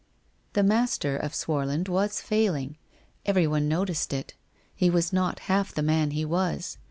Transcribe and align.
The 0.53 0.63
master 0.63 1.15
of 1.15 1.35
Swarland 1.35 1.87
was 1.87 2.21
failing. 2.21 2.77
Everyone 3.23 3.67
noticed 3.67 4.13
it. 4.13 4.33
He 4.73 4.89
was 4.89 5.13
not 5.13 5.41
half 5.41 5.75
the 5.75 5.83
man 5.83 6.09
he 6.09 6.25
was. 6.25 6.79